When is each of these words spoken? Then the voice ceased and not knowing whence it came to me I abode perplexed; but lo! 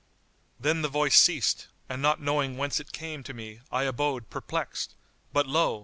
Then 0.59 0.81
the 0.81 0.87
voice 0.89 1.13
ceased 1.13 1.67
and 1.87 2.01
not 2.01 2.19
knowing 2.19 2.57
whence 2.57 2.79
it 2.79 2.91
came 2.91 3.21
to 3.21 3.35
me 3.35 3.61
I 3.71 3.83
abode 3.83 4.31
perplexed; 4.31 4.95
but 5.31 5.45
lo! 5.45 5.79